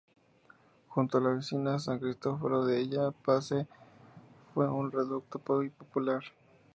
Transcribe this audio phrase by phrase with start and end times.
[0.87, 3.67] Junto a la vecina "San Cristoforo della Pace",
[4.51, 6.23] fue un reducto muy popular.